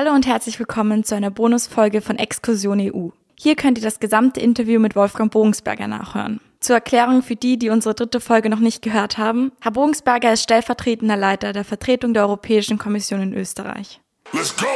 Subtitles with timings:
[0.00, 3.08] Hallo und herzlich willkommen zu einer Bonusfolge von Exkursion EU.
[3.34, 6.38] Hier könnt ihr das gesamte Interview mit Wolfgang Bogensberger nachhören.
[6.60, 9.50] Zur Erklärung für die, die unsere dritte Folge noch nicht gehört haben.
[9.60, 14.00] Herr Bogensberger ist stellvertretender Leiter der Vertretung der Europäischen Kommission in Österreich.
[14.32, 14.66] Let's go!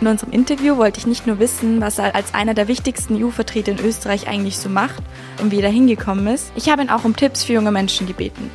[0.00, 3.72] In unserem Interview wollte ich nicht nur wissen, was er als einer der wichtigsten EU-Vertreter
[3.72, 5.02] in Österreich eigentlich so macht
[5.42, 6.52] und wie er hingekommen ist.
[6.54, 8.48] Ich habe ihn auch um Tipps für junge Menschen gebeten.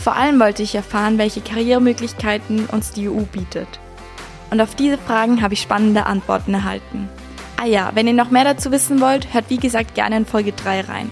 [0.00, 3.68] Vor allem wollte ich erfahren, welche Karrieremöglichkeiten uns die EU bietet.
[4.50, 7.08] Und auf diese Fragen habe ich spannende Antworten erhalten.
[7.60, 10.52] Ah ja, wenn ihr noch mehr dazu wissen wollt, hört wie gesagt gerne in Folge
[10.52, 11.10] 3 rein.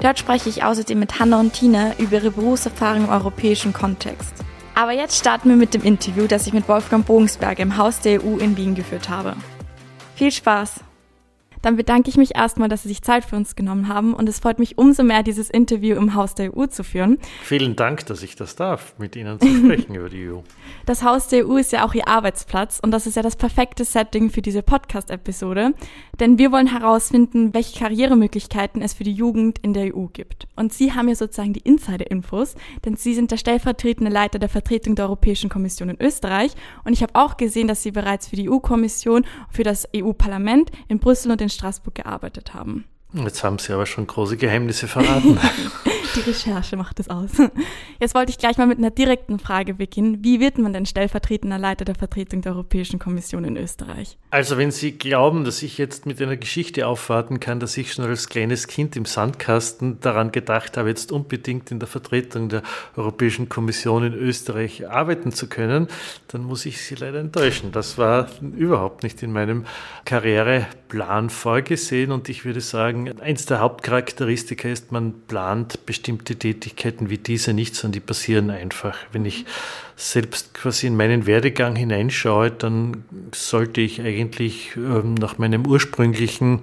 [0.00, 4.32] Dort spreche ich außerdem mit Hanna und Tina über ihre Berufserfahrung im europäischen Kontext.
[4.74, 8.22] Aber jetzt starten wir mit dem Interview, das ich mit Wolfgang Bogensberger im Haus der
[8.22, 9.36] EU in Wien geführt habe.
[10.14, 10.80] Viel Spaß!
[11.62, 14.38] Dann bedanke ich mich erstmal, dass Sie sich Zeit für uns genommen haben und es
[14.38, 17.18] freut mich umso mehr, dieses Interview im Haus der EU zu führen.
[17.42, 20.38] Vielen Dank, dass ich das darf, mit Ihnen zu sprechen über die EU.
[20.86, 23.84] Das Haus der EU ist ja auch Ihr Arbeitsplatz und das ist ja das perfekte
[23.84, 25.74] Setting für diese Podcast-Episode,
[26.18, 30.48] denn wir wollen herausfinden, welche Karrieremöglichkeiten es für die Jugend in der EU gibt.
[30.56, 34.94] Und Sie haben ja sozusagen die Insider-Infos, denn Sie sind der stellvertretende Leiter der Vertretung
[34.94, 36.52] der Europäischen Kommission in Österreich
[36.84, 40.98] und ich habe auch gesehen, dass Sie bereits für die EU-Kommission, für das EU-Parlament in
[40.98, 42.84] Brüssel und in Straßburg gearbeitet haben.
[43.12, 45.38] Jetzt haben Sie aber schon große Geheimnisse verraten.
[46.16, 47.30] Die Recherche macht es aus.
[48.00, 50.24] Jetzt wollte ich gleich mal mit einer direkten Frage beginnen.
[50.24, 54.18] Wie wird man denn stellvertretender Leiter der Vertretung der Europäischen Kommission in Österreich?
[54.30, 58.06] Also wenn Sie glauben, dass ich jetzt mit einer Geschichte aufwarten kann, dass ich schon
[58.06, 62.62] als kleines Kind im Sandkasten daran gedacht habe, jetzt unbedingt in der Vertretung der
[62.96, 65.86] Europäischen Kommission in Österreich arbeiten zu können,
[66.28, 67.70] dann muss ich Sie leider enttäuschen.
[67.70, 69.64] Das war überhaupt nicht in meinem
[70.06, 77.10] Karriereplan vorgesehen und ich würde sagen, eins der Hauptcharakteristika ist, man plant bestimmte bestimmte Tätigkeiten
[77.10, 78.96] wie diese nicht, sondern die passieren einfach.
[79.12, 79.44] Wenn ich
[79.96, 83.04] selbst quasi in meinen Werdegang hineinschaue, dann
[83.34, 86.60] sollte ich eigentlich ähm, nach meinem ursprünglichen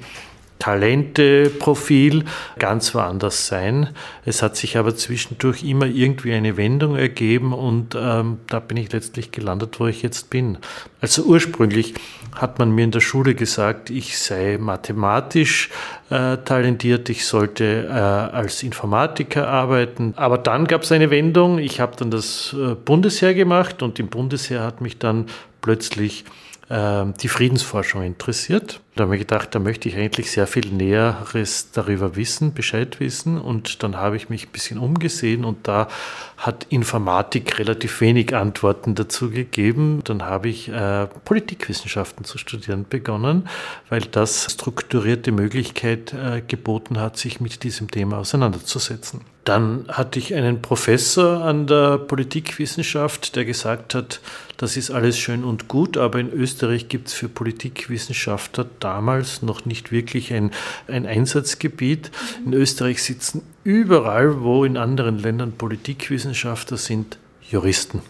[0.59, 2.25] Talenteprofil
[2.59, 3.89] ganz woanders sein.
[4.25, 8.91] Es hat sich aber zwischendurch immer irgendwie eine Wendung ergeben und ähm, da bin ich
[8.91, 10.57] letztlich gelandet, wo ich jetzt bin.
[10.99, 11.93] Also ursprünglich
[12.33, 15.69] hat man mir in der Schule gesagt, ich sei mathematisch
[16.09, 20.13] äh, talentiert, ich sollte äh, als Informatiker arbeiten.
[20.15, 21.59] Aber dann gab es eine Wendung.
[21.59, 25.27] Ich habe dann das äh, Bundesheer gemacht und im Bundesheer hat mich dann
[25.61, 26.25] plötzlich
[26.69, 28.81] die Friedensforschung interessiert.
[28.97, 33.39] Da habe ich gedacht, da möchte ich eigentlich sehr viel Näheres darüber wissen, Bescheid wissen.
[33.39, 35.87] Und dann habe ich mich ein bisschen umgesehen und da
[36.35, 40.01] hat Informatik relativ wenig Antworten dazu gegeben.
[40.03, 43.47] Dann habe ich äh, Politikwissenschaften zu studieren begonnen,
[43.89, 49.21] weil das strukturierte Möglichkeit äh, geboten hat, sich mit diesem Thema auseinanderzusetzen.
[49.47, 54.19] Dann hatte ich einen Professor an der Politikwissenschaft, der gesagt hat,
[54.57, 59.63] das ist alles schön und gut, aber in Österreich gibt es für Politikwissenschaftler damals noch
[59.63, 60.51] nicht wirklich ein,
[60.89, 62.11] ein Einsatzgebiet.
[62.45, 67.17] In Österreich sitzen überall, wo in anderen Ländern Politikwissenschaftler sind,
[67.49, 68.01] Juristen.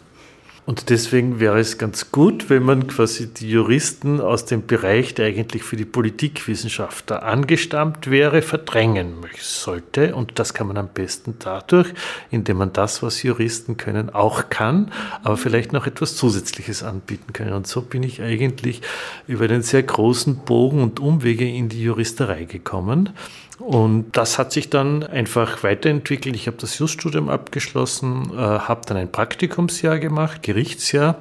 [0.67, 5.27] Und deswegen wäre es ganz gut, wenn man quasi die Juristen aus dem Bereich, der
[5.27, 10.13] eigentlich für die Politikwissenschaftler angestammt wäre, verdrängen sollte.
[10.13, 11.87] Und das kann man am besten dadurch,
[12.31, 14.91] indem man das, was Juristen können, auch kann,
[15.23, 17.53] aber vielleicht noch etwas Zusätzliches anbieten können.
[17.53, 18.81] Und so bin ich eigentlich
[19.25, 23.13] über den sehr großen Bogen und Umwege in die Juristerei gekommen.
[23.59, 26.35] Und das hat sich dann einfach weiterentwickelt.
[26.35, 31.19] Ich habe das Juststudium abgeschlossen, äh, habe dann ein Praktikumsjahr gemacht, Gerichtsjahr.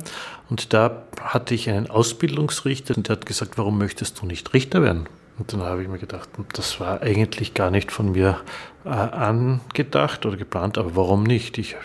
[0.49, 4.81] Und da hatte ich einen Ausbildungsrichter und der hat gesagt, warum möchtest du nicht Richter
[4.83, 5.09] werden?
[5.39, 8.41] Und dann habe ich mir gedacht, das war eigentlich gar nicht von mir
[8.87, 11.59] äh, angedacht oder geplant, aber warum nicht?
[11.59, 11.77] Ich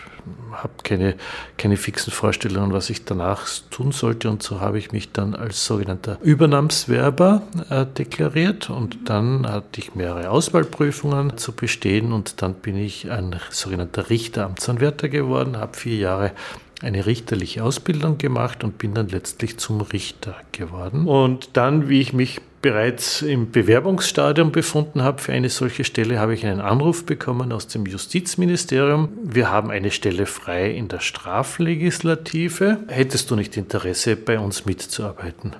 [0.53, 1.15] habe keine,
[1.57, 4.29] keine fixen Vorstellungen, was ich danach tun sollte.
[4.29, 8.69] Und so habe ich mich dann als sogenannter Übernahmswerber äh, deklariert.
[8.69, 12.13] Und dann hatte ich mehrere Auswahlprüfungen zu bestehen.
[12.13, 16.31] Und dann bin ich ein sogenannter Richteramtsanwärter geworden, habe vier Jahre
[16.81, 21.07] eine richterliche Ausbildung gemacht und bin dann letztlich zum Richter geworden.
[21.07, 26.33] Und dann, wie ich mich bereits im Bewerbungsstadium befunden habe für eine solche Stelle, habe
[26.33, 29.09] ich einen Anruf bekommen aus dem Justizministerium.
[29.23, 32.79] Wir haben eine Stelle frei in der Straflegislative.
[32.87, 35.55] Hättest du nicht Interesse, bei uns mitzuarbeiten?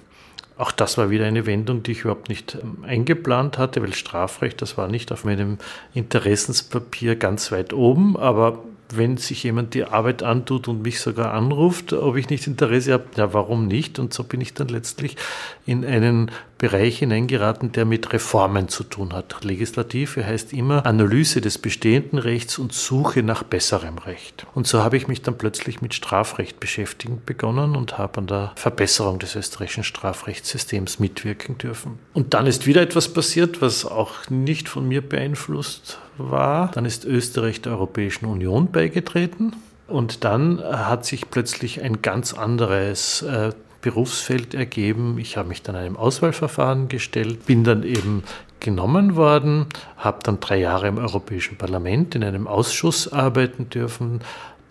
[0.58, 4.62] Auch das war wieder eine Wendung, die ich überhaupt nicht ähm, eingeplant hatte, weil Strafrecht,
[4.62, 5.58] das war nicht auf meinem
[5.96, 8.60] Interessenspapier ganz weit oben, aber
[8.98, 13.06] wenn sich jemand die Arbeit antut und mich sogar anruft, ob ich nicht Interesse habe,
[13.16, 14.00] ja, warum nicht?
[14.00, 15.18] Und so bin ich dann letztlich
[15.66, 19.44] in einen Bereich hineingeraten, der mit Reformen zu tun hat.
[19.44, 24.46] Legislative heißt immer Analyse des bestehenden Rechts und Suche nach besserem Recht.
[24.54, 28.52] Und so habe ich mich dann plötzlich mit Strafrecht beschäftigen begonnen und habe an der
[28.54, 31.98] Verbesserung des österreichischen Strafrechtssystems mitwirken dürfen.
[32.14, 36.70] Und dann ist wieder etwas passiert, was auch nicht von mir beeinflusst war.
[36.76, 39.56] Dann ist Österreich der Europäischen Union beigetreten.
[39.88, 45.18] Und dann hat sich plötzlich ein ganz anderes äh, Berufsfeld ergeben.
[45.20, 48.24] Ich habe mich dann einem Auswahlverfahren gestellt, bin dann eben
[48.60, 49.66] genommen worden,
[49.98, 54.22] habe dann drei Jahre im Europäischen Parlament in einem Ausschuss arbeiten dürfen.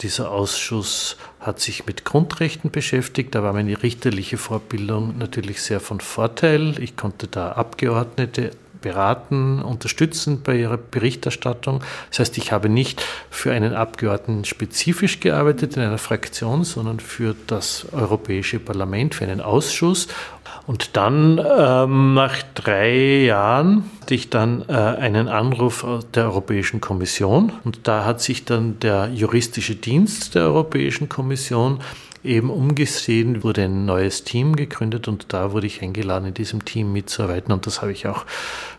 [0.00, 3.34] Dieser Ausschuss hat sich mit Grundrechten beschäftigt.
[3.34, 6.78] Da war meine richterliche Vorbildung natürlich sehr von Vorteil.
[6.78, 11.82] Ich konnte da Abgeordnete beraten, unterstützen bei ihrer Berichterstattung.
[12.10, 17.34] Das heißt, ich habe nicht für einen Abgeordneten spezifisch gearbeitet in einer Fraktion, sondern für
[17.46, 20.08] das Europäische Parlament, für einen Ausschuss.
[20.66, 25.84] Und dann ähm, nach drei Jahren hatte ich dann äh, einen Anruf
[26.14, 31.80] der Europäischen Kommission und da hat sich dann der juristische Dienst der Europäischen Kommission
[32.22, 36.92] eben umgesehen, wurde ein neues Team gegründet und da wurde ich eingeladen, in diesem Team
[36.92, 38.26] mitzuarbeiten und das habe ich auch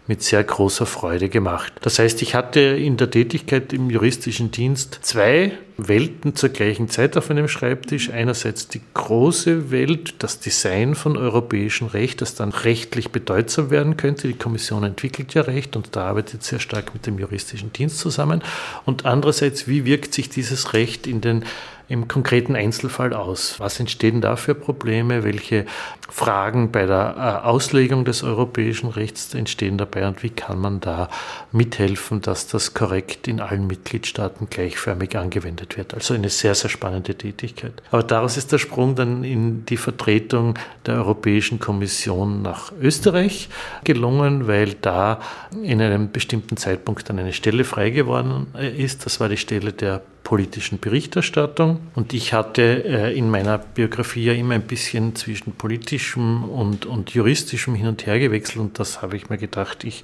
[0.08, 1.74] mit sehr großer Freude gemacht.
[1.82, 7.18] Das heißt, ich hatte in der Tätigkeit im juristischen Dienst zwei Welten zur gleichen Zeit
[7.18, 8.10] auf einem Schreibtisch.
[8.10, 14.28] Einerseits die große Welt, das Design von europäischem Recht, das dann rechtlich bedeutsam werden könnte.
[14.28, 18.44] Die Kommission entwickelt ja Recht und da arbeitet sehr stark mit dem juristischen Dienst zusammen.
[18.86, 21.46] Und andererseits, wie wirkt sich dieses Recht in den
[21.92, 23.60] im konkreten Einzelfall aus?
[23.60, 25.24] Was entstehen da für Probleme?
[25.24, 25.66] Welche
[26.10, 31.10] Fragen bei der äh, Auslegung des europäischen Rechts entstehen dabei und wie kann man da
[31.52, 35.94] mithelfen, dass das korrekt in allen Mitgliedstaaten gleichförmig angewendet wird?
[35.94, 37.74] Also eine sehr, sehr spannende Tätigkeit.
[37.92, 40.56] Aber daraus ist der Sprung dann in die Vertretung
[40.86, 43.50] der Europäischen Kommission nach Österreich
[43.84, 45.20] gelungen, weil da
[45.62, 49.06] in einem bestimmten Zeitpunkt dann eine Stelle frei geworden äh, ist.
[49.06, 51.82] Das war die Stelle der politischen Berichterstattung.
[51.94, 57.10] Und ich hatte äh, in meiner Biografie ja immer ein bisschen zwischen politischem und, und
[57.10, 58.60] juristischem hin und her gewechselt.
[58.60, 60.04] Und das habe ich mir gedacht, ich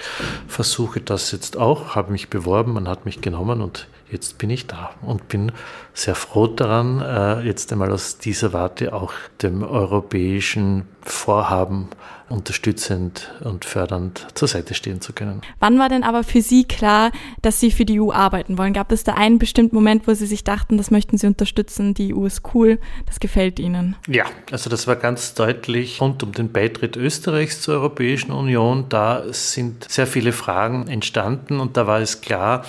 [0.50, 4.68] versuche das jetzt auch, habe mich beworben, man hat mich genommen und jetzt bin ich
[4.68, 5.52] da und bin
[5.94, 11.90] sehr froh daran, äh, jetzt einmal aus dieser Warte auch dem europäischen Vorhaben
[12.30, 15.42] unterstützend und fördernd zur Seite stehen zu können.
[15.60, 17.12] Wann war denn aber für Sie klar,
[17.42, 18.74] dass Sie für die EU arbeiten wollen?
[18.74, 22.14] Gab es da einen bestimmten Moment, wo Sie sich dachten, das möchten Sie unterstützen, die
[22.14, 23.96] EU ist cool, das gefällt Ihnen?
[24.08, 28.86] Ja, also das war ganz deutlich rund um den Beitritt Österreichs zur Europäischen Union.
[28.90, 32.66] Da sind sehr viele Fragen entstanden und da war es klar,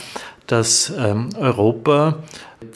[0.49, 2.17] dass ähm, Europa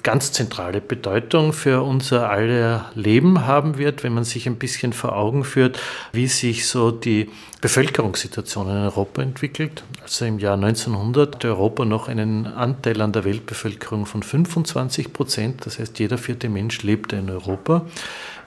[0.02, 5.16] ganz zentrale Bedeutung für unser aller Leben haben wird, wenn man sich ein bisschen vor
[5.16, 5.80] Augen führt,
[6.12, 7.30] wie sich so die
[7.60, 9.84] Bevölkerungssituation in Europa entwickelt.
[10.02, 15.66] Also im Jahr 1900 hatte Europa noch einen Anteil an der Weltbevölkerung von 25 Prozent,
[15.66, 17.86] das heißt jeder vierte Mensch lebte in Europa.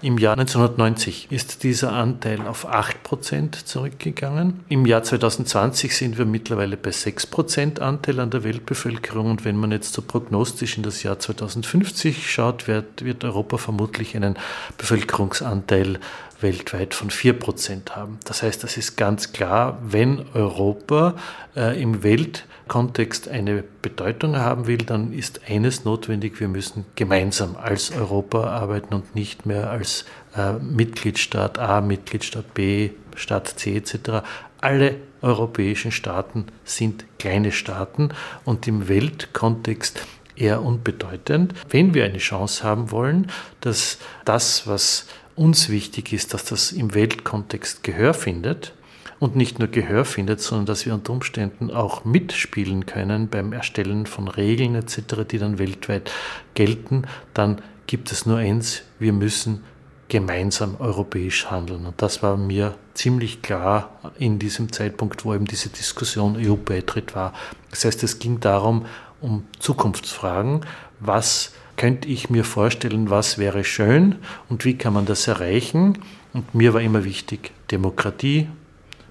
[0.01, 4.59] Im Jahr 1990 ist dieser Anteil auf 8 Prozent zurückgegangen.
[4.69, 9.31] Im Jahr 2020 sind wir mittlerweile bei 6 Prozent Anteil an der Weltbevölkerung.
[9.31, 14.15] Und wenn man jetzt so prognostisch in das Jahr 2050 schaut, wird, wird Europa vermutlich
[14.15, 14.37] einen
[14.77, 15.99] Bevölkerungsanteil
[16.41, 18.19] weltweit von 4 Prozent haben.
[18.25, 21.15] Das heißt, das ist ganz klar, wenn Europa
[21.55, 27.91] äh, im Weltkontext eine Bedeutung haben will, dann ist eines notwendig, wir müssen gemeinsam als
[27.91, 30.05] Europa arbeiten und nicht mehr als
[30.35, 34.25] äh, Mitgliedstaat A, Mitgliedstaat B, Staat C etc.
[34.59, 38.09] Alle europäischen Staaten sind kleine Staaten
[38.43, 40.05] und im Weltkontext
[40.35, 41.53] eher unbedeutend.
[41.69, 46.93] Wenn wir eine Chance haben wollen, dass das, was uns wichtig ist, dass das im
[46.93, 48.73] Weltkontext Gehör findet
[49.19, 54.05] und nicht nur Gehör findet, sondern dass wir unter Umständen auch mitspielen können beim Erstellen
[54.05, 56.11] von Regeln etc., die dann weltweit
[56.53, 59.63] gelten, dann gibt es nur eins, wir müssen
[60.07, 61.85] gemeinsam europäisch handeln.
[61.85, 67.33] Und das war mir ziemlich klar in diesem Zeitpunkt, wo eben diese Diskussion EU-Beitritt war.
[67.71, 68.85] Das heißt, es ging darum,
[69.25, 70.61] um Zukunftsfragen,
[70.99, 74.15] was könnte ich mir vorstellen, was wäre schön
[74.49, 75.97] und wie kann man das erreichen.
[76.33, 78.47] Und mir war immer wichtig Demokratie,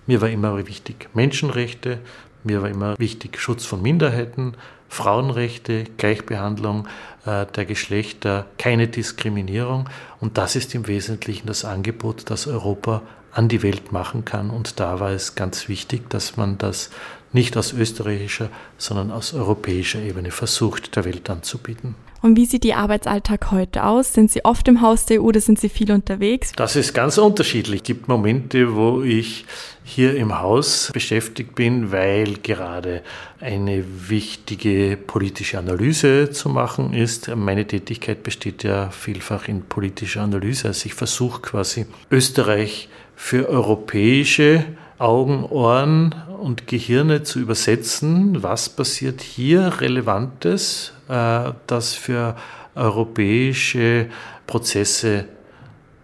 [0.07, 1.99] mir war immer wichtig Menschenrechte,
[2.45, 4.55] mir war immer wichtig Schutz von Minderheiten,
[4.89, 6.87] Frauenrechte, Gleichbehandlung
[7.27, 9.89] äh, der Geschlechter, keine Diskriminierung.
[10.21, 13.03] Und das ist im Wesentlichen das Angebot, das Europa
[13.33, 14.51] an die Welt machen kann.
[14.51, 16.91] Und da war es ganz wichtig, dass man das
[17.35, 18.49] nicht aus österreichischer,
[18.79, 21.95] sondern aus europäischer Ebene versucht, der Welt anzubieten.
[22.25, 24.15] Und wie sieht Ihr Arbeitsalltag heute aus?
[24.15, 26.53] Sind Sie oft im Haus der EU oder sind Sie viel unterwegs?
[26.57, 27.83] Das ist ganz unterschiedlich.
[27.83, 29.45] Es gibt Momente, wo ich
[29.85, 33.03] hier im Haus beschäftigt bin, weil gerade
[33.41, 37.29] eine wichtige politische Analyse zu machen ist.
[37.37, 40.69] Meine Tätigkeit besteht ja vielfach in politischer Analyse.
[40.69, 44.65] Also ich versuche quasi Österreich für europäische
[45.05, 48.43] Augen, Ohren und Gehirne zu übersetzen.
[48.43, 52.37] Was passiert hier Relevantes, äh, das für
[52.75, 54.07] europäische
[54.47, 55.27] Prozesse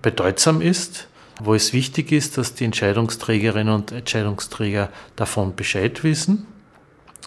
[0.02, 1.08] bedeutsam ist,
[1.40, 6.46] wo es wichtig ist, dass die Entscheidungsträgerinnen und Entscheidungsträger davon Bescheid wissen.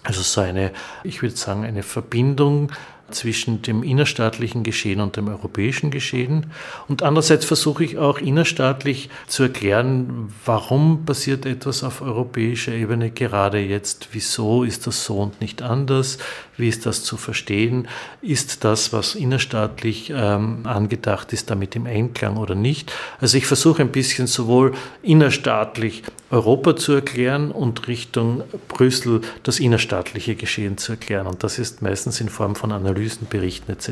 [0.03, 0.71] Also so eine,
[1.03, 2.71] ich würde sagen, eine Verbindung
[3.13, 6.47] zwischen dem innerstaatlichen Geschehen und dem europäischen Geschehen.
[6.87, 13.59] Und andererseits versuche ich auch innerstaatlich zu erklären, warum passiert etwas auf europäischer Ebene gerade
[13.59, 16.17] jetzt, wieso ist das so und nicht anders,
[16.57, 17.87] wie ist das zu verstehen,
[18.21, 22.91] ist das, was innerstaatlich ähm, angedacht ist, damit im Einklang oder nicht.
[23.19, 30.35] Also ich versuche ein bisschen sowohl innerstaatlich Europa zu erklären und Richtung Brüssel das innerstaatliche
[30.35, 31.27] Geschehen zu erklären.
[31.27, 33.91] Und das ist meistens in Form von Analysen, Berichten etc.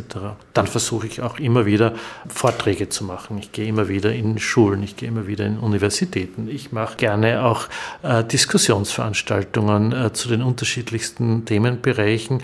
[0.53, 1.93] Dann versuche ich auch immer wieder
[2.27, 3.37] Vorträge zu machen.
[3.37, 6.47] Ich gehe immer wieder in Schulen, ich gehe immer wieder in Universitäten.
[6.47, 7.67] Ich mache gerne auch
[8.01, 12.41] äh, Diskussionsveranstaltungen äh, zu den unterschiedlichsten Themenbereichen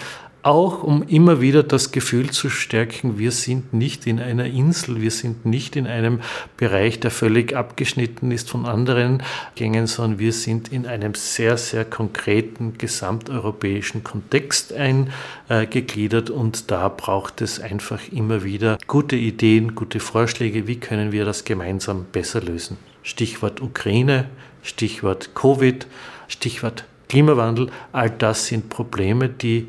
[0.48, 5.12] auch um immer wieder das Gefühl zu stärken, wir sind nicht in einer Insel, wir
[5.12, 6.22] sind nicht in einem
[6.56, 9.24] Bereich, der völlig abgeschnitten ist von anderen
[9.56, 17.42] Gängen, sondern wir sind in einem sehr, sehr konkreten gesamteuropäischen Kontext eingegliedert und da braucht
[17.42, 22.78] es einfach immer wieder gute Ideen, gute Vorschläge, wie können wir das gemeinsam besser lösen.
[23.04, 24.30] Stichwort Ukraine,
[24.64, 25.88] Stichwort Covid,
[26.30, 29.68] Stichwort Klimawandel, all das sind Probleme, die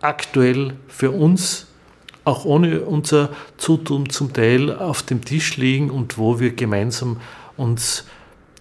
[0.00, 1.66] aktuell für uns
[2.24, 7.20] auch ohne unser Zutun zum Teil auf dem Tisch liegen und wo wir gemeinsam
[7.56, 8.04] uns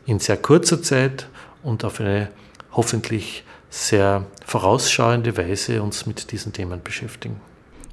[0.05, 1.27] in sehr kurzer Zeit
[1.63, 2.29] und auf eine
[2.71, 7.41] hoffentlich sehr vorausschauende Weise uns mit diesen Themen beschäftigen.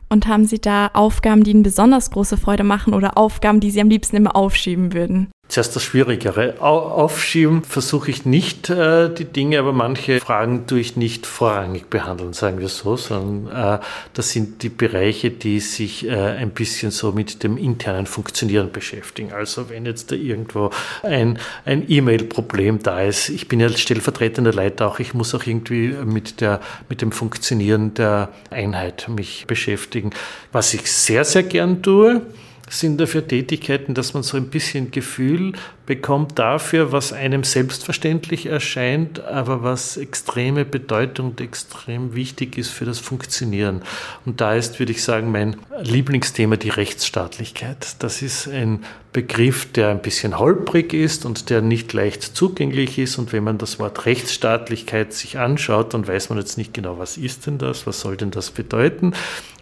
[0.08, 3.80] Und haben Sie da Aufgaben, die Ihnen besonders große Freude machen oder Aufgaben, die Sie
[3.80, 5.28] am liebsten immer aufschieben würden?
[5.46, 6.60] Zuerst das Schwierigere.
[6.60, 12.32] Aufschieben versuche ich nicht äh, die Dinge, aber manche Fragen tue ich nicht vorrangig behandeln,
[12.32, 13.84] sagen wir so, sondern äh,
[14.14, 19.34] das sind die Bereiche, die sich äh, ein bisschen so mit dem internen Funktionieren beschäftigen.
[19.34, 20.70] Also wenn jetzt da irgendwo
[21.02, 26.40] ein, E-Mail-Problem da ist, ich bin ja stellvertretender Leiter auch, ich muss auch irgendwie mit,
[26.40, 30.10] der, mit dem Funktionieren der Einheit mich beschäftigen.
[30.52, 32.22] Was ich sehr, sehr gern tue,
[32.68, 35.52] sind dafür Tätigkeiten, dass man so ein bisschen Gefühl
[35.86, 42.84] bekommt dafür, was einem selbstverständlich erscheint, aber was extreme Bedeutung und extrem wichtig ist für
[42.84, 43.82] das Funktionieren.
[44.24, 47.96] Und da ist, würde ich sagen, mein Lieblingsthema die Rechtsstaatlichkeit.
[47.98, 53.16] Das ist ein Begriff, der ein bisschen holprig ist und der nicht leicht zugänglich ist.
[53.16, 57.16] Und wenn man das Wort Rechtsstaatlichkeit sich anschaut, dann weiß man jetzt nicht genau, was
[57.16, 59.12] ist denn das, was soll denn das bedeuten.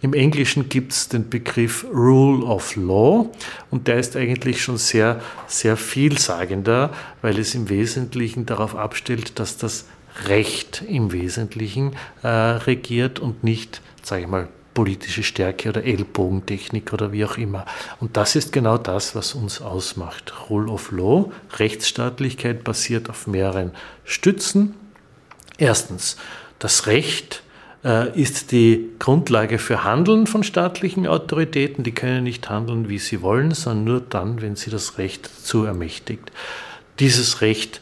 [0.01, 3.29] Im Englischen gibt es den Begriff Rule of Law
[3.69, 6.89] und der ist eigentlich schon sehr, sehr vielsagender,
[7.21, 9.85] weil es im Wesentlichen darauf abstellt, dass das
[10.25, 11.91] Recht im Wesentlichen
[12.23, 17.65] äh, regiert und nicht, sage ich mal, politische Stärke oder Ellbogentechnik oder wie auch immer.
[17.99, 20.33] Und das ist genau das, was uns ausmacht.
[20.49, 23.71] Rule of Law, Rechtsstaatlichkeit basiert auf mehreren
[24.03, 24.75] Stützen.
[25.57, 26.17] Erstens,
[26.59, 27.43] das Recht
[27.83, 31.83] äh, ist die Grundlage für Handeln von staatlichen Autoritäten.
[31.83, 35.65] Die können nicht handeln, wie sie wollen, sondern nur dann, wenn sie das Recht dazu
[35.65, 36.31] ermächtigt.
[36.99, 37.81] Dieses Recht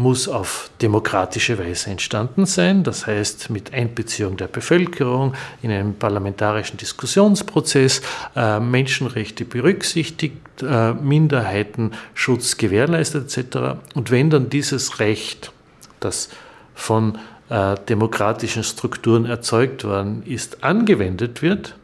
[0.00, 6.78] muss auf demokratische Weise entstanden sein, das heißt mit Einbeziehung der Bevölkerung in einem parlamentarischen
[6.78, 8.00] Diskussionsprozess,
[8.34, 13.78] äh, Menschenrechte berücksichtigt, äh, Minderheitenschutz gewährleistet etc.
[13.94, 15.52] Und wenn dann dieses Recht,
[16.00, 16.30] das
[16.74, 17.18] von
[17.50, 21.74] äh, demokratischen Strukturen erzeugt worden ist, angewendet wird,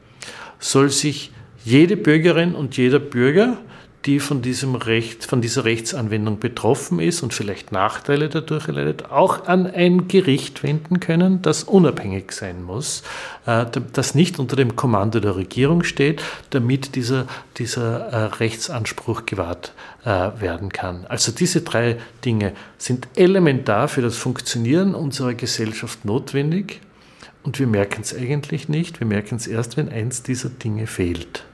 [0.58, 1.32] soll sich
[1.64, 3.58] jede Bürgerin und jeder Bürger
[4.04, 9.46] die von diesem Recht, von dieser Rechtsanwendung betroffen ist und vielleicht Nachteile dadurch erleidet, auch
[9.46, 13.02] an ein Gericht wenden können, das unabhängig sein muss,
[13.46, 17.26] äh, das nicht unter dem Kommando der Regierung steht, damit dieser,
[17.56, 19.72] dieser äh, Rechtsanspruch gewahrt
[20.04, 21.04] äh, werden kann.
[21.06, 26.80] Also diese drei Dinge sind elementar für das Funktionieren unserer Gesellschaft notwendig
[27.42, 29.00] und wir merken es eigentlich nicht.
[29.00, 31.44] Wir merken es erst, wenn eins dieser Dinge fehlt.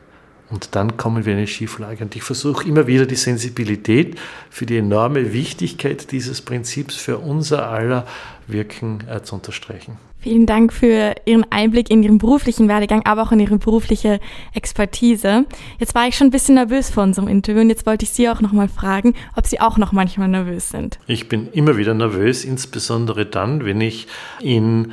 [0.52, 2.04] Und dann kommen wir in eine Schieflage.
[2.04, 4.18] Und ich versuche immer wieder die Sensibilität
[4.50, 8.06] für die enorme Wichtigkeit dieses Prinzips für unser aller
[8.46, 9.96] Wirken äh, zu unterstreichen.
[10.22, 14.20] Vielen Dank für Ihren Einblick in Ihren beruflichen Werdegang, aber auch in Ihre berufliche
[14.54, 15.46] Expertise.
[15.80, 18.28] Jetzt war ich schon ein bisschen nervös vor unserem Interview und jetzt wollte ich Sie
[18.28, 21.00] auch nochmal fragen, ob Sie auch noch manchmal nervös sind.
[21.08, 24.06] Ich bin immer wieder nervös, insbesondere dann, wenn ich
[24.40, 24.92] in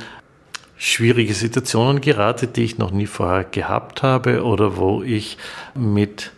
[0.80, 5.36] schwierige Situationen gerate, die ich noch nie vorher gehabt habe oder wo ich
[5.74, 6.32] mit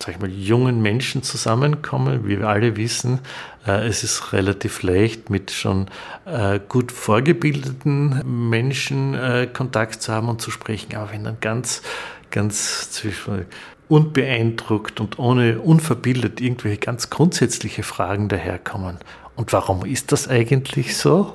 [0.00, 2.24] sag ich mal, jungen Menschen zusammenkommen.
[2.24, 3.18] Wie wir alle wissen,
[3.66, 5.86] äh, es ist relativ leicht, mit schon
[6.24, 10.94] äh, gut vorgebildeten Menschen äh, Kontakt zu haben und zu sprechen.
[10.94, 11.82] Aber wenn dann ganz,
[12.30, 13.46] ganz zwischen
[13.88, 18.98] unbeeindruckt und ohne unverbildet irgendwelche ganz grundsätzliche Fragen daherkommen.
[19.38, 21.34] Und warum ist das eigentlich so?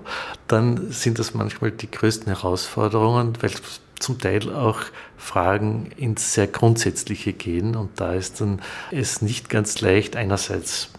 [0.49, 3.51] Dann sind das manchmal die größten Herausforderungen, weil
[3.97, 4.81] zum Teil auch
[5.15, 7.77] Fragen ins sehr Grundsätzliche gehen.
[7.77, 10.89] Und da ist dann es nicht ganz leicht, einerseits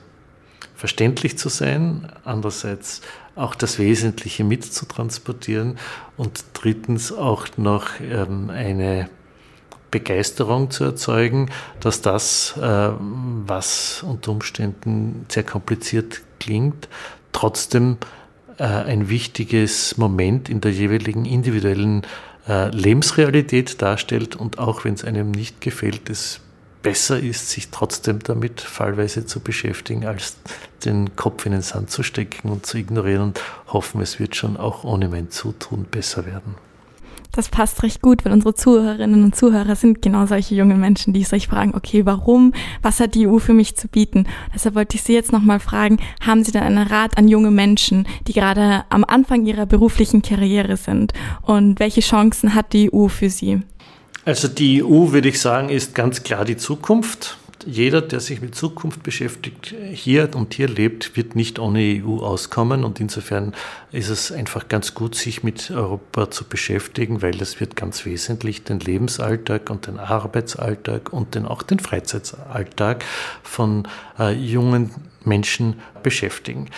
[0.74, 3.02] verständlich zu sein, andererseits
[3.36, 5.78] auch das Wesentliche mitzutransportieren
[6.16, 9.10] und drittens auch noch ähm, eine
[9.90, 16.88] Begeisterung zu erzeugen, dass das, äh, was unter Umständen sehr kompliziert klingt,
[17.32, 17.98] trotzdem
[18.58, 22.02] äh, ein wichtiges Moment in der jeweiligen individuellen
[22.48, 26.40] äh, Lebensrealität darstellt und auch wenn es einem nicht gefällt, es
[26.82, 30.36] besser ist, sich trotzdem damit fallweise zu beschäftigen, als
[30.84, 34.58] den Kopf in den Sand zu stecken und zu ignorieren und hoffen, es wird schon
[34.58, 36.54] auch ohne mein Zutun besser werden.
[37.36, 41.24] Das passt recht gut, weil unsere Zuhörerinnen und Zuhörer sind genau solche jungen Menschen, die
[41.24, 42.52] sich fragen, okay, warum?
[42.80, 44.26] Was hat die EU für mich zu bieten?
[44.54, 48.06] Deshalb wollte ich Sie jetzt nochmal fragen, haben Sie denn einen Rat an junge Menschen,
[48.28, 51.12] die gerade am Anfang ihrer beruflichen Karriere sind?
[51.42, 53.62] Und welche Chancen hat die EU für Sie?
[54.24, 58.54] Also die EU, würde ich sagen, ist ganz klar die Zukunft jeder, der sich mit
[58.54, 62.84] Zukunft beschäftigt, hier und hier lebt, wird nicht ohne EU auskommen.
[62.84, 63.54] Und insofern
[63.92, 68.64] ist es einfach ganz gut, sich mit Europa zu beschäftigen, weil das wird ganz wesentlich
[68.64, 73.04] den Lebensalltag und den Arbeitsalltag und den, auch den Freizeitalltag
[73.42, 74.90] von äh, jungen
[75.24, 76.68] Menschen beschäftigen.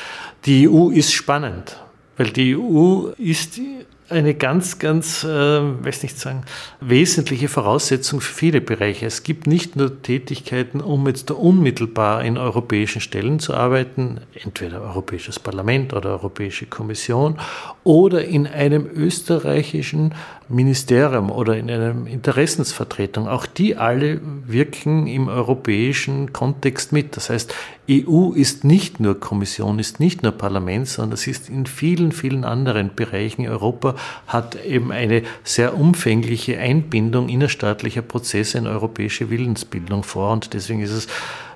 [0.45, 1.76] Die EU ist spannend,
[2.16, 3.61] weil die EU ist
[4.09, 6.45] eine ganz, ganz, äh, weiß nicht sagen,
[6.81, 9.07] wesentliche Voraussetzung für viele Bereiche.
[9.07, 15.41] Es gibt nicht nur Tätigkeiten, um jetzt unmittelbar in europäischen Stellen zu arbeiten, entweder Europäisches
[15.41, 17.39] Parlament oder Europäische Kommission
[17.85, 20.15] oder in einem österreichischen
[20.49, 23.26] Ministerium oder in einer Interessensvertretung.
[23.26, 27.17] Auch die alle wirken im europäischen Kontext mit.
[27.17, 27.52] Das heißt,
[27.91, 32.45] EU ist nicht nur Kommission, ist nicht nur Parlament, sondern es ist in vielen, vielen
[32.45, 33.47] anderen Bereichen.
[33.49, 40.80] Europa hat eben eine sehr umfängliche Einbindung innerstaatlicher Prozesse in europäische Willensbildung vor und deswegen
[40.80, 41.09] ist es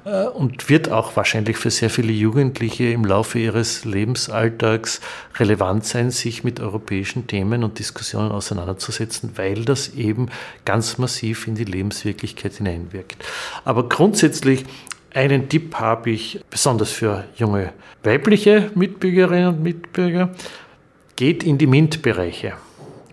[0.05, 5.01] und wird auch wahrscheinlich für sehr viele Jugendliche im Laufe ihres Lebensalltags
[5.39, 10.29] relevant sein, sich mit europäischen Themen und Diskussionen auseinanderzusetzen, weil das eben
[10.65, 13.23] ganz massiv in die Lebenswirklichkeit hineinwirkt.
[13.65, 14.65] Aber grundsätzlich
[15.13, 20.31] einen Tipp habe ich besonders für junge weibliche Mitbürgerinnen und Mitbürger.
[21.17, 22.55] Geht in die MINT-Bereiche,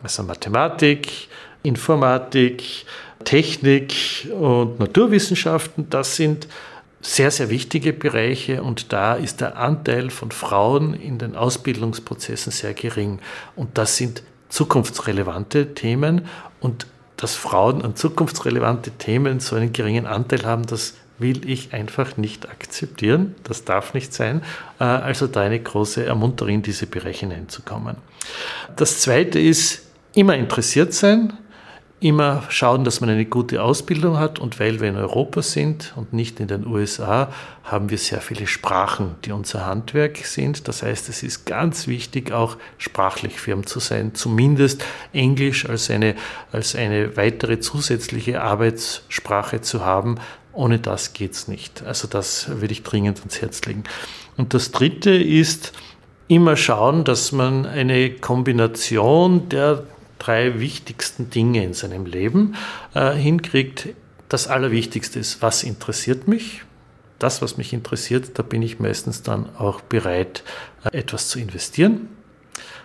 [0.01, 1.27] also Mathematik,
[1.63, 2.85] Informatik,
[3.25, 5.89] Technik und Naturwissenschaften.
[5.89, 6.47] Das sind
[7.01, 12.73] sehr, sehr wichtige Bereiche und da ist der Anteil von Frauen in den Ausbildungsprozessen sehr
[12.73, 13.19] gering.
[13.55, 16.25] Und das sind zukunftsrelevante Themen
[16.59, 22.17] und dass Frauen an zukunftsrelevante Themen so einen geringen Anteil haben, das will ich einfach
[22.17, 23.35] nicht akzeptieren.
[23.43, 24.43] Das darf nicht sein.
[24.79, 27.97] Äh, also da eine große Ermunterung in diese Bereiche hineinzukommen.
[28.75, 29.83] Das zweite ist,
[30.13, 31.33] immer interessiert sein,
[31.99, 34.39] immer schauen, dass man eine gute Ausbildung hat.
[34.39, 37.31] Und weil wir in Europa sind und nicht in den USA,
[37.63, 40.67] haben wir sehr viele Sprachen, die unser Handwerk sind.
[40.67, 46.15] Das heißt, es ist ganz wichtig, auch sprachlich firm zu sein, zumindest Englisch als eine,
[46.51, 50.19] als eine weitere zusätzliche Arbeitssprache zu haben.
[50.53, 51.83] Ohne das geht es nicht.
[51.83, 53.83] Also das würde ich dringend ans Herz legen.
[54.37, 55.73] Und das Dritte ist,
[56.27, 59.83] immer schauen, dass man eine Kombination der
[60.19, 62.55] drei wichtigsten Dinge in seinem Leben
[62.93, 63.89] äh, hinkriegt.
[64.29, 66.63] Das Allerwichtigste ist, was interessiert mich?
[67.19, 70.43] Das, was mich interessiert, da bin ich meistens dann auch bereit,
[70.83, 72.09] äh, etwas zu investieren.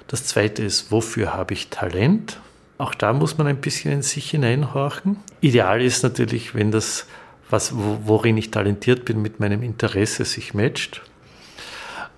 [0.07, 2.39] Das zweite ist, wofür habe ich Talent?
[2.79, 5.17] Auch da muss man ein bisschen in sich hineinhorchen.
[5.41, 7.07] Ideal ist natürlich, wenn das,
[7.49, 11.03] was, worin ich talentiert bin, mit meinem Interesse sich matcht.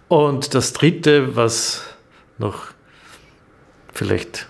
[0.09, 1.83] Und das dritte, was
[2.39, 2.69] noch
[3.93, 4.47] vielleicht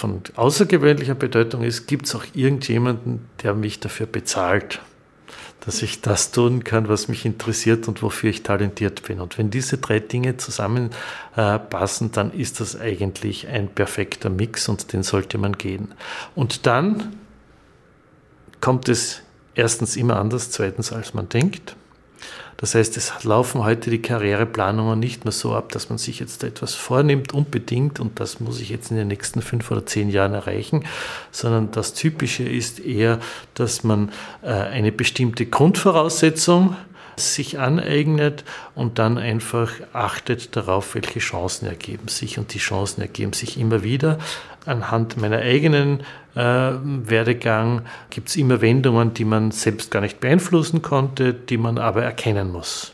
[0.00, 4.80] von außergewöhnlicher Bedeutung ist, gibt es auch irgendjemanden, der mich dafür bezahlt,
[5.60, 9.20] dass ich das tun kann, was mich interessiert und wofür ich talentiert bin.
[9.20, 14.94] Und wenn diese drei Dinge zusammenpassen, äh, dann ist das eigentlich ein perfekter Mix und
[14.94, 15.88] den sollte man gehen.
[16.34, 17.16] Und dann
[18.62, 19.20] kommt es
[19.54, 21.76] erstens immer anders, zweitens als man denkt.
[22.60, 26.44] Das heißt, es laufen heute die Karriereplanungen nicht mehr so ab, dass man sich jetzt
[26.44, 30.34] etwas vornimmt, unbedingt, und das muss ich jetzt in den nächsten fünf oder zehn Jahren
[30.34, 30.84] erreichen,
[31.30, 33.18] sondern das Typische ist eher,
[33.54, 36.76] dass man äh, eine bestimmte Grundvoraussetzung
[37.20, 42.38] sich aneignet und dann einfach achtet darauf, welche Chancen ergeben sich.
[42.38, 44.18] Und die Chancen ergeben sich immer wieder.
[44.66, 46.00] Anhand meiner eigenen
[46.34, 51.78] äh, Werdegang gibt es immer Wendungen, die man selbst gar nicht beeinflussen konnte, die man
[51.78, 52.92] aber erkennen muss.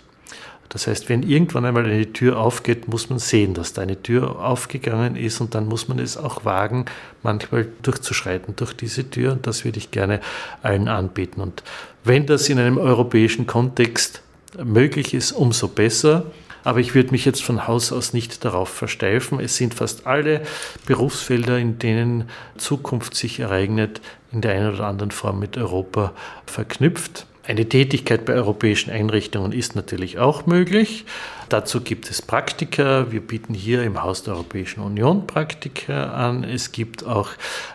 [0.69, 4.41] Das heißt, wenn irgendwann einmal eine Tür aufgeht, muss man sehen, dass da eine Tür
[4.45, 6.87] aufgegangen ist und dann muss man es auch wagen,
[7.23, 10.21] manchmal durchzuschreiten durch diese Tür und das würde ich gerne
[10.63, 11.41] allen anbieten.
[11.41, 11.63] Und
[12.05, 14.23] wenn das in einem europäischen Kontext
[14.63, 16.25] möglich ist, umso besser.
[16.65, 19.39] Aber ich würde mich jetzt von Haus aus nicht darauf versteifen.
[19.39, 20.43] Es sind fast alle
[20.87, 24.01] Berufsfelder, in denen Zukunft sich ereignet,
[24.33, 26.13] in der einen oder anderen Form mit Europa
[26.45, 27.27] verknüpft.
[27.47, 31.05] Eine Tätigkeit bei europäischen Einrichtungen ist natürlich auch möglich.
[31.49, 33.13] Dazu gibt es Praktika.
[33.13, 36.43] Wir bieten hier im Haus der Europäischen Union Praktika an.
[36.43, 37.31] Es gibt auch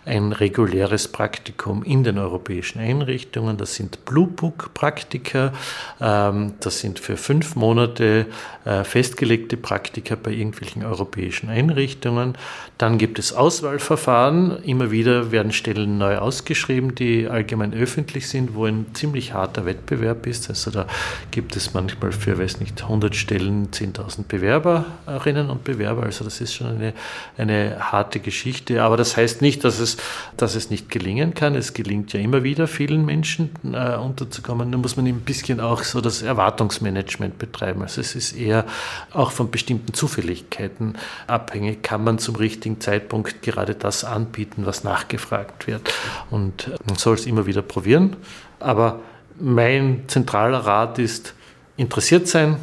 [0.06, 3.56] ein reguläres Praktikum in den europäischen Einrichtungen.
[3.56, 5.54] Das sind Blue Book Praktika.
[6.02, 8.26] Ähm, das sind für fünf Monate
[8.66, 12.38] äh, festgelegte Praktika bei irgendwelchen europäischen Einrichtungen.
[12.78, 14.62] Dann gibt es Auswahlverfahren.
[14.64, 20.28] Immer wieder werden Stellen neu ausgeschrieben, die allgemein öffentlich sind, wo ein ziemlich harter Wettbewerb
[20.28, 20.50] ist.
[20.50, 20.88] Also da
[21.32, 26.04] gibt es manchmal für, weiß nicht, 100 Stellen 10.000 Bewerberinnen und Bewerber.
[26.04, 26.94] Also das ist schon eine,
[27.38, 28.82] eine harte Geschichte.
[28.84, 29.98] Aber das heißt nicht, dass es,
[30.38, 31.56] dass es nicht gelingen kann.
[31.56, 34.72] Es gelingt ja immer wieder vielen Menschen äh, unterzukommen.
[34.72, 37.82] Da muss man ein bisschen auch so das Erwartungsmanagement betreiben.
[37.82, 38.66] Also es ist eher
[39.14, 40.96] auch von bestimmten Zufälligkeiten
[41.28, 41.84] abhängig.
[41.84, 45.94] Kann man zum richtigen Zeitpunkt gerade das anbieten, was nachgefragt wird?
[46.30, 48.16] Und man soll es immer wieder probieren.
[48.60, 49.00] Aber
[49.40, 51.34] mein zentraler Rat ist,
[51.78, 52.58] interessiert sein,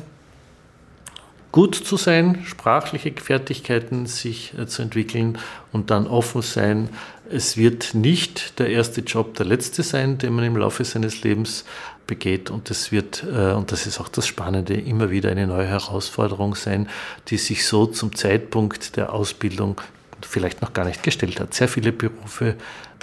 [1.52, 5.38] gut zu sein, sprachliche Fertigkeiten sich äh, zu entwickeln
[5.72, 6.88] und dann offen sein.
[7.30, 11.64] Es wird nicht der erste Job der letzte sein, den man im Laufe seines Lebens
[12.06, 15.66] begeht und es wird, äh, und das ist auch das Spannende, immer wieder eine neue
[15.66, 16.88] Herausforderung sein,
[17.28, 19.80] die sich so zum Zeitpunkt der Ausbildung
[20.22, 21.54] vielleicht noch gar nicht gestellt hat.
[21.54, 22.56] Sehr viele Berufe,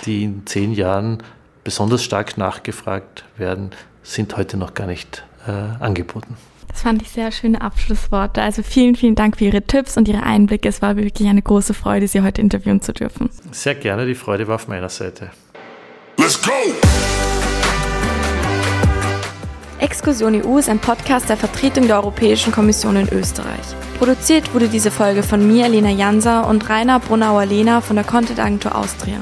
[0.05, 1.23] die in zehn Jahren
[1.63, 3.71] besonders stark nachgefragt werden,
[4.03, 6.37] sind heute noch gar nicht äh, angeboten.
[6.67, 8.41] Das fand ich sehr schöne Abschlussworte.
[8.41, 10.67] Also vielen, vielen Dank für Ihre Tipps und Ihre Einblicke.
[10.67, 13.29] Es war wirklich eine große Freude, Sie heute interviewen zu dürfen.
[13.51, 15.31] Sehr gerne, die Freude war auf meiner Seite.
[16.17, 16.51] Let's go!
[19.79, 23.75] Exkursion EU ist ein Podcast der Vertretung der Europäischen Kommission in Österreich.
[23.99, 28.75] Produziert wurde diese Folge von mir, Lena Janser und Rainer Brunauer-Lehner von der Content Agentur
[28.75, 29.17] Austria.